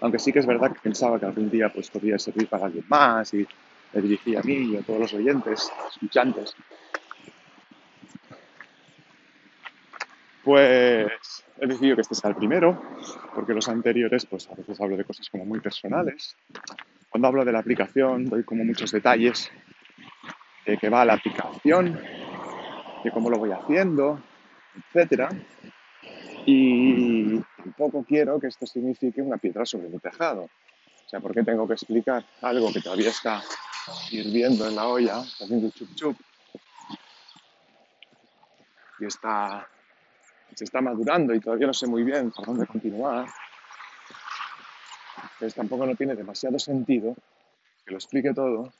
[0.00, 2.84] aunque sí que es verdad que pensaba que algún día pues, podría servir para alguien
[2.88, 3.46] más y
[3.92, 6.54] me dirigía a mí y a todos los oyentes, escuchantes.
[10.44, 12.82] Pues he decidido que este sea el primero,
[13.34, 16.36] porque los anteriores, pues a veces hablo de cosas como muy personales.
[17.08, 19.50] Cuando hablo de la aplicación, doy como muchos detalles
[20.66, 22.00] de qué va la aplicación,
[23.04, 24.20] de cómo lo voy haciendo,
[24.76, 25.28] etcétera.
[26.44, 30.44] Y tampoco quiero que esto signifique una piedra sobre mi tejado.
[30.44, 33.42] O sea, ¿por qué tengo que explicar algo que todavía está
[34.10, 36.16] hirviendo en la olla, haciendo chup chup?
[39.00, 39.68] Y está,
[40.54, 43.26] se está madurando y todavía no sé muy bien por dónde continuar.
[45.34, 47.16] Entonces tampoco no tiene demasiado sentido
[47.84, 48.72] que lo explique todo,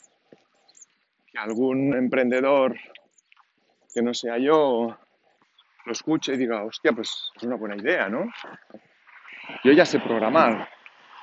[1.27, 2.79] que algún emprendedor
[3.93, 4.97] que no sea yo
[5.85, 8.33] lo escuche y diga, hostia, pues es una buena idea, ¿no?
[9.65, 10.69] Yo ya sé programar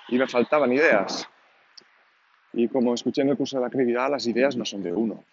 [0.10, 1.28] y me faltaban ideas.
[2.54, 5.24] Y como escuché en el curso de la actividad, las ideas no son de uno.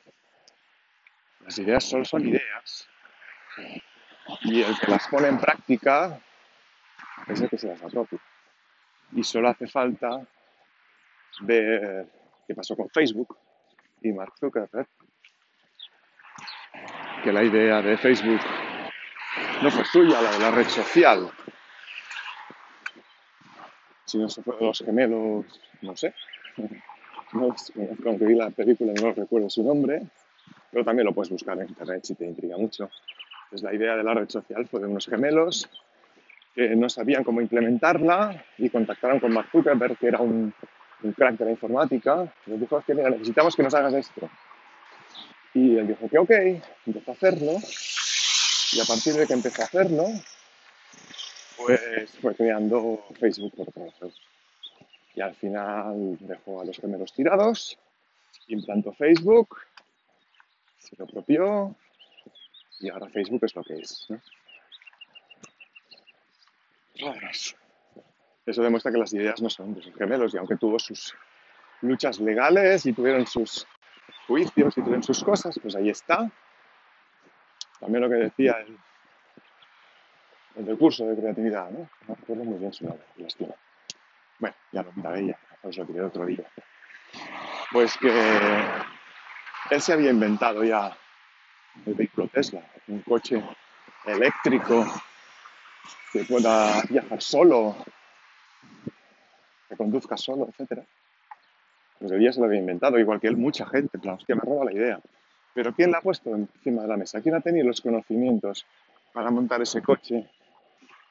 [1.44, 2.88] Las ideas solo son ideas.
[4.42, 6.20] Y el que las pone en práctica
[7.28, 8.18] es el que se las apropia.
[9.12, 10.26] Y solo hace falta
[11.40, 12.06] ver
[12.46, 13.36] qué pasó con Facebook
[14.02, 14.88] y Mark Zuckerberg.
[17.24, 18.40] Que la idea de Facebook
[19.62, 21.32] no fue suya, la de la red social,
[24.06, 25.44] si no se fue los gemelos,
[25.82, 26.14] no sé.
[27.36, 27.54] No,
[28.06, 30.02] aunque vi la película no recuerdo su nombre,
[30.70, 32.90] pero también lo puedes buscar en internet si te intriga mucho.
[33.50, 35.68] Pues la idea de la red social fue de unos gemelos
[36.54, 40.52] que no sabían cómo implementarla y contactaron con Mark Zuckerberg, que era un,
[41.02, 42.32] un crack de la informática.
[42.46, 44.28] Les dijo, que necesitamos que nos hagas esto.
[45.52, 46.30] Y él dijo que ok,
[46.86, 47.52] empezó a hacerlo.
[48.72, 50.06] Y a partir de que empezó a hacerlo,
[51.56, 54.12] pues fue creando Facebook por otro lado.
[55.16, 57.76] Y al final dejó a los gemelos tirados,
[58.46, 59.58] implantó Facebook,
[60.78, 61.74] se lo apropió
[62.78, 64.06] y ahora Facebook es lo que es.
[68.46, 71.14] Eso demuestra que las ideas no son de sus gemelos y aunque tuvo sus
[71.80, 73.66] luchas legales y tuvieron sus
[74.28, 76.30] juicios y tuvieron sus cosas, pues ahí está.
[77.80, 78.78] También lo que decía el
[80.56, 81.88] el del curso de creatividad, ¿no?
[82.08, 83.54] No recuerdo muy bien su nombre, lástima.
[84.38, 86.44] Bueno, ya lo miraré ya, os lo diré otro día.
[87.72, 88.10] Pues que
[89.70, 90.96] él se había inventado ya
[91.84, 93.42] el vehículo Tesla, un coche
[94.04, 94.86] eléctrico
[96.12, 97.76] que pueda viajar solo,
[99.68, 100.82] que conduzca solo, etc.
[101.98, 104.34] Pues él ya se lo había inventado, igual que él, mucha gente, en plan, hostia,
[104.34, 105.00] me roba la idea.
[105.54, 107.20] Pero ¿quién la ha puesto encima de la mesa?
[107.22, 108.66] ¿Quién ha tenido los conocimientos
[109.12, 110.28] para montar ese coche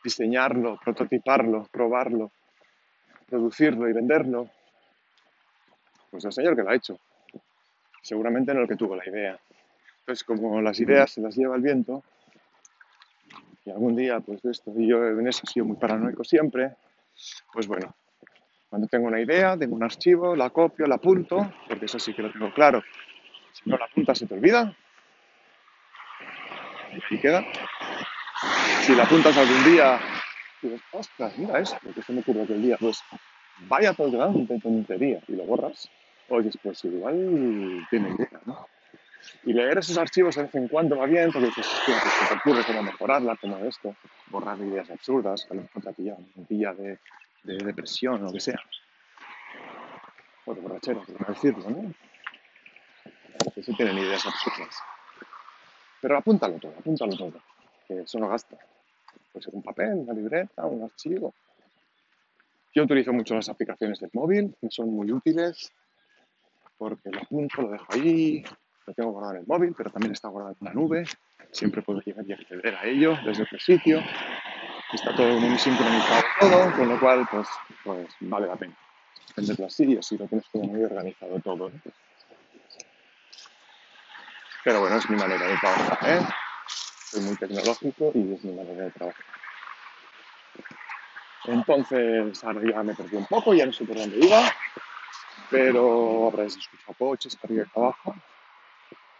[0.03, 2.31] diseñarlo, prototiparlo, probarlo,
[3.25, 4.49] producirlo y venderlo,
[6.11, 6.99] pues el señor que lo ha hecho.
[8.01, 9.39] Seguramente no el que tuvo la idea.
[9.99, 12.03] Entonces, como las ideas se las lleva el viento,
[13.65, 16.75] y algún día, pues de esto, y yo en eso he sido muy paranoico siempre,
[17.51, 17.95] pues bueno,
[18.69, 22.21] cuando tengo una idea, tengo un archivo, la copio, la apunto, porque eso sí que
[22.21, 22.83] lo tengo claro.
[23.53, 24.75] Si no la apuntas se te olvida.
[26.91, 27.43] Y ahí queda
[28.85, 29.99] si la apuntas algún día,
[30.69, 33.01] dices, ostras, mira esto, que se me ocurrió aquel día, pues
[33.67, 35.89] vaya todo grande tontería, y lo borras,
[36.29, 38.67] oyes, pues igual tiene idea, ¿no?
[39.43, 42.27] Y leer esos archivos de vez en cuando va bien, porque dices, hostia, pues se
[42.27, 43.95] te ocurre cómo mejorarla, como esto,
[44.27, 46.99] borrar ideas absurdas, a lo mejor te ha un de,
[47.43, 48.59] de depresión o lo que sea.
[50.45, 51.93] O de borrachera, por decirlo, ¿no?
[53.53, 54.75] Que sí tienen ideas absurdas.
[56.01, 57.41] Pero apúntalo todo, apúntalo todo
[57.87, 58.57] que eso no gasta.
[59.35, 61.33] Puede ser un papel, una libreta, un archivo.
[62.73, 65.73] Yo utilizo mucho las aplicaciones del móvil, que son muy útiles,
[66.77, 68.45] porque lo apunto, lo dejo ahí,
[68.87, 71.03] lo tengo guardado en el móvil, pero también está guardado en la nube.
[71.51, 74.01] Siempre puedo llegar y acceder a ello desde otro sitio.
[74.93, 77.49] Está todo muy sincronizado todo, con lo cual, pues,
[77.83, 78.77] pues vale la pena
[79.35, 81.69] tenerlo así y así lo tienes todo muy organizado todo.
[84.63, 86.25] Pero bueno, es mi manera de trabajar, ¿eh?
[87.15, 89.25] Soy muy tecnológico y es mi manera de trabajar.
[91.45, 94.51] Entonces, ahora ya me perdí un poco, ya no sé por dónde iba,
[95.49, 98.15] pero habréis escuchado coches arriba y abajo.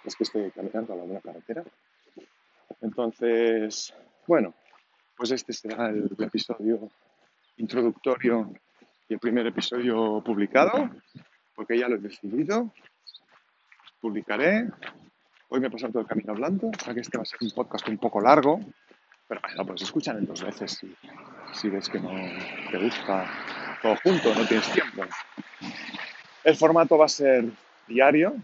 [0.03, 1.63] Es que estoy caminando a la buena carretera.
[2.81, 3.93] Entonces,
[4.27, 4.53] bueno,
[5.15, 6.89] pues este será el episodio
[7.58, 8.51] introductorio
[9.08, 10.89] y el primer episodio publicado,
[11.55, 12.73] porque ya lo he decidido.
[14.01, 14.67] Publicaré
[15.56, 17.50] Hoy me he pasado todo el camino hablando, sea que este va a ser un
[17.52, 18.60] podcast un poco largo,
[19.26, 20.94] pero lo puedes escuchar en dos veces si,
[21.54, 22.10] si ves que no
[22.70, 23.26] te gusta
[23.82, 25.04] todo junto, no tienes tiempo.
[26.44, 27.46] El formato va a ser
[27.88, 28.36] diario,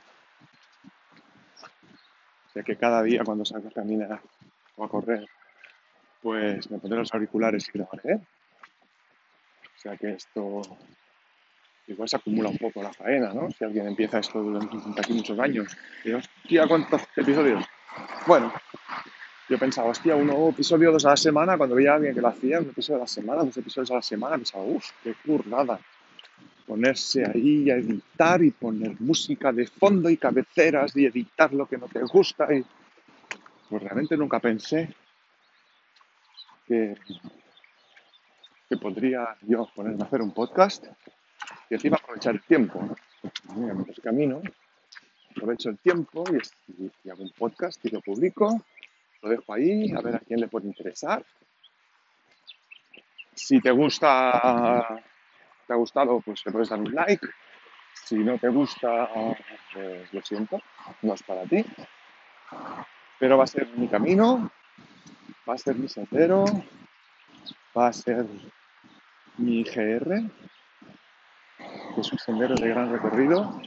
[2.47, 4.21] o sea que cada día cuando salga a caminar
[4.78, 5.28] o a correr,
[6.21, 8.15] pues me pondré los auriculares y grabaré.
[8.15, 10.62] O sea que esto
[11.92, 13.50] igual se acumula un poco la faena, ¿no?
[13.52, 15.77] Si alguien empieza esto durante aquí muchos años.
[16.04, 17.65] Y hostia, ¿cuántos episodios?
[18.25, 18.52] Bueno,
[19.50, 22.29] yo pensaba, hostia, un episodio dos a la semana, cuando veía a alguien que lo
[22.29, 25.79] hacía, un episodio a la semana, dos episodios a la semana, pensaba, uff, qué currada.
[26.65, 31.77] Ponerse ahí a editar y poner música de fondo y cabeceras y editar lo que
[31.77, 32.48] no te gusta.
[32.54, 32.63] Y...
[33.69, 34.94] Pues realmente nunca pensé
[36.67, 36.96] que,
[38.69, 40.87] que podría yo ponerme a hacer un podcast
[41.69, 42.96] y encima aprovechar el tiempo, ¿no?
[43.56, 44.42] Mientras camino,
[45.31, 48.63] aprovecho el tiempo y, hago un podcast y lo publico,
[49.21, 51.23] lo dejo ahí, a ver a quién le puede interesar.
[53.33, 55.04] Si te gusta,
[55.65, 57.27] te ha gustado, pues le puedes dar un like.
[57.94, 59.10] Si no te gusta,
[59.73, 60.62] pues lo siento,
[61.02, 61.65] no es para ti.
[63.19, 64.52] Pero va a ser mi camino,
[65.48, 66.46] va a ser mi sendero,
[67.77, 68.25] va a ser
[69.37, 70.29] mi GR,
[71.97, 73.62] es un sendero de gran recorrido,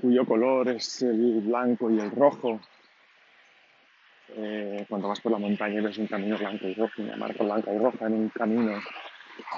[0.00, 2.60] cuyo color es el blanco y el rojo.
[4.28, 7.72] Eh, cuando vas por la montaña ves un camino blanco y rojo, una marca blanca
[7.72, 8.80] y roja en un camino,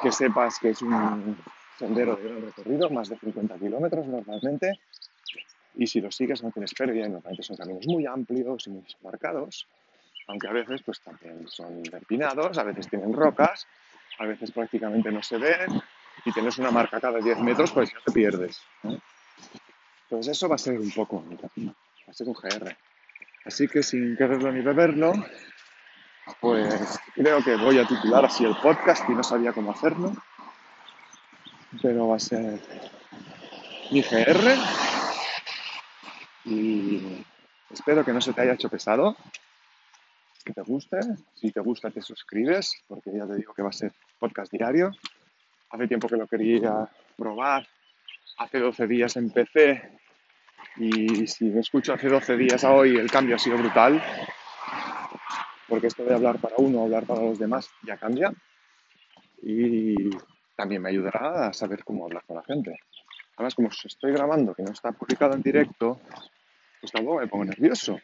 [0.03, 1.37] que sepas que es un
[1.79, 4.79] sendero de gran recorrido, más de 50 kilómetros normalmente,
[5.75, 9.67] y si lo sigues no tienes pérdida, normalmente son caminos muy amplios y muy marcados,
[10.27, 13.67] aunque a veces pues también son empinados, a veces tienen rocas,
[14.19, 15.81] a veces prácticamente no se ven,
[16.29, 18.61] y tienes una marca cada 10 metros, pues ya te pierdes.
[18.83, 22.77] Entonces eso va a ser un poco va a ser un GR.
[23.47, 25.13] Así que sin quererlo ni beberlo,
[26.41, 30.13] pues creo que voy a titular así el podcast y no sabía cómo hacerlo,
[31.81, 32.61] pero va a ser
[33.91, 34.55] mi GR
[36.45, 37.25] y
[37.71, 39.17] espero que no se te haya hecho pesado,
[40.45, 40.99] que te guste,
[41.35, 44.91] si te gusta te suscribes, porque ya te digo que va a ser podcast diario.
[45.71, 47.67] Hace tiempo que lo quería probar,
[48.39, 49.99] hace 12 días empecé
[50.77, 54.03] y si me escucho hace 12 días a hoy el cambio ha sido brutal,
[55.69, 58.33] porque esto de hablar para uno, hablar para los demás ya cambia
[59.43, 59.95] y
[60.57, 62.79] también me ayudará a saber cómo hablar con la gente.
[63.37, 66.01] Además, como estoy grabando, que no está publicado en directo,
[66.81, 68.01] pues tampoco me pongo nervioso.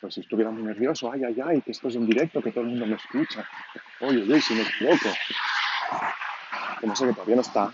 [0.00, 2.64] Pues si estuviera muy nervioso, ay, ay, ay, que esto es en directo, que todo
[2.64, 3.48] el mundo me escucha.
[4.00, 5.08] Oye, oye, si me equivoco.
[6.80, 7.72] Como sé que todavía no está,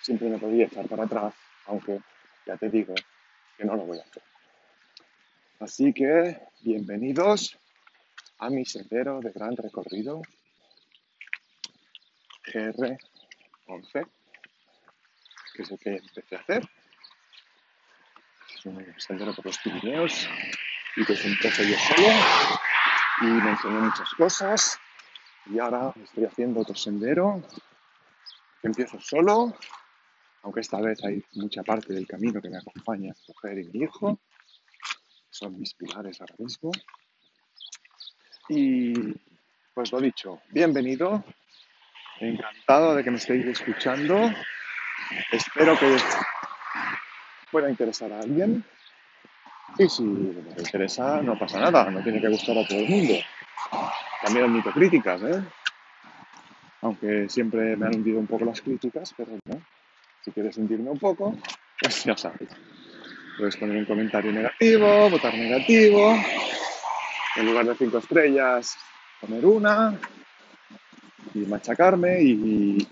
[0.00, 1.34] siempre me podría echar para atrás,
[1.66, 2.00] aunque
[2.46, 2.94] ya te digo
[3.56, 4.22] que no lo voy a hacer.
[5.60, 7.58] Así que, bienvenidos
[8.38, 10.22] a mi sendero de gran recorrido
[12.44, 14.08] GR11,
[15.54, 16.62] que es el que empecé a hacer.
[18.54, 20.28] Es un sendero por los Pirineos
[20.96, 22.08] y que empecé yo solo
[23.20, 24.80] y me enseñó muchas cosas.
[25.48, 27.42] Y ahora estoy haciendo otro sendero
[28.62, 29.54] empiezo solo
[30.42, 33.84] aunque esta vez hay mucha parte del camino que me acompaña mi mujer y mi
[33.84, 34.18] hijo,
[35.30, 36.70] son mis pilares ahora mismo.
[38.48, 38.94] Y
[39.74, 41.24] pues lo dicho, bienvenido,
[42.20, 44.30] encantado de que me estéis escuchando,
[45.30, 45.96] espero que
[47.50, 48.64] pueda interesar a alguien.
[49.78, 53.14] Y si me interesa, no pasa nada, no tiene que gustar a todo el mundo.
[54.28, 55.42] También admito críticas, ¿eh?
[56.82, 59.58] Aunque siempre me han hundido un poco las críticas, pero no
[60.20, 61.34] si quieres sentirme un poco,
[61.80, 62.50] pues ya sabes.
[63.38, 66.14] Puedes poner un comentario negativo, votar negativo.
[67.36, 68.76] En lugar de cinco estrellas,
[69.22, 69.98] poner una
[71.32, 72.86] y machacarme y,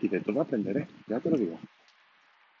[0.00, 1.60] y, de todo aprenderé, ya te lo digo.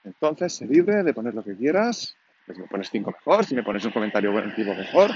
[0.04, 2.16] Entonces, sé libre de poner lo que quieras.
[2.50, 5.12] Pues me pones cinco mejor, si me pones un comentario negativo mejor,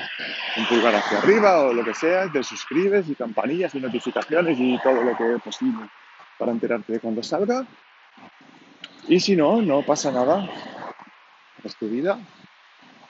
[0.56, 4.78] un pulgar hacia arriba o lo que sea, te suscribes y campanillas y notificaciones y
[4.78, 5.88] todo lo que es posible
[6.38, 7.66] para enterarte de cuando salga.
[9.08, 10.48] Y si no, no pasa nada.
[11.64, 12.20] Es tu vida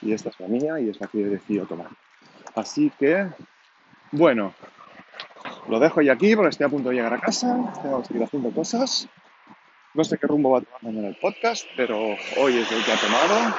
[0.01, 1.89] y esta es la mía y es la que he decidido tomar.
[2.55, 3.29] Así que,
[4.11, 4.55] bueno,
[5.69, 7.75] lo dejo ya aquí porque estoy a punto de llegar a casa.
[7.83, 9.07] Tengo que seguir haciendo cosas.
[9.93, 11.99] No sé qué rumbo va a tomar mañana el podcast, pero
[12.39, 13.55] hoy es el que ha tomado.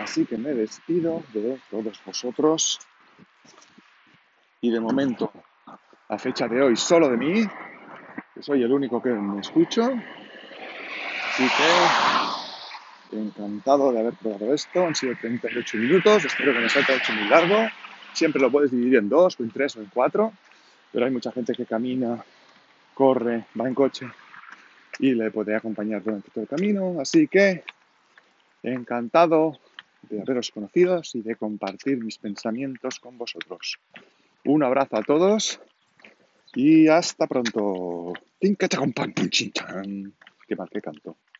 [0.00, 2.80] Así que me despido de todos vosotros.
[4.62, 5.30] Y de momento,
[6.08, 7.44] a fecha de hoy, solo de mí,
[8.40, 9.82] soy el único que me escucho.
[9.82, 11.46] Así
[13.10, 14.86] que encantado de haber probado esto.
[14.86, 16.24] Han sido 38 minutos.
[16.24, 17.68] Espero que no se haya hecho muy largo.
[18.14, 20.32] Siempre lo puedes dividir en dos, o en tres, o en cuatro.
[20.92, 22.24] Pero hay mucha gente que camina,
[22.94, 24.08] corre, va en coche
[24.98, 26.96] y le puede acompañar durante todo el camino.
[27.00, 27.64] Así que
[28.62, 29.58] encantado
[30.02, 33.78] de haberos conocido y de compartir mis pensamientos con vosotros.
[34.44, 35.60] Un abrazo a todos
[36.54, 38.14] y hasta pronto.
[40.46, 41.16] Qué mal que canto.